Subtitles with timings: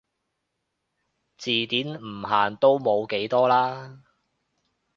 [1.37, 3.99] 字典唔限都冇幾多啦